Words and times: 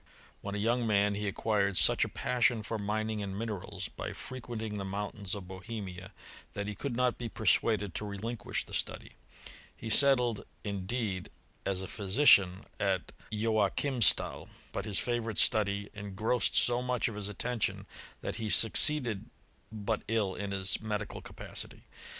When 0.41 0.55
a 0.55 0.57
young 0.57 0.87
man 0.87 1.13
he 1.13 1.27
acquired 1.27 1.77
such 1.77 2.03
a 2.03 2.09
passion 2.09 2.63
for 2.63 2.79
mining 2.79 3.21
and 3.21 3.37
minerals, 3.37 3.87
by 3.87 4.13
frequenting 4.13 4.79
the 4.79 4.83
mountains 4.83 5.35
of 5.35 5.47
Bohemia, 5.47 6.11
that 6.53 6.65
he 6.65 6.73
could 6.73 6.95
not 6.95 7.19
be 7.19 7.29
persuaded 7.29 7.93
to 7.93 8.05
relinquish 8.05 8.65
the 8.65 8.73
study. 8.73 9.11
He 9.77 9.91
settled, 9.91 10.43
indeed, 10.63 11.29
as 11.67 11.83
a 11.83 11.87
phy 11.87 12.05
sician, 12.05 12.65
at 12.79 13.11
Joachimstal; 13.31 14.49
but 14.71 14.85
his 14.85 14.97
favourite 14.97 15.37
study 15.37 15.91
en 15.93 16.15
grossed 16.15 16.55
so 16.55 16.81
much 16.81 17.07
of 17.07 17.13
his 17.13 17.29
attention, 17.29 17.85
that 18.21 18.37
he 18.37 18.49
succeeded 18.49 19.29
but 19.71 20.01
ill 20.07 20.33
in 20.33 20.49
his 20.49 20.81
medical 20.81 21.21
capacity. 21.21 21.83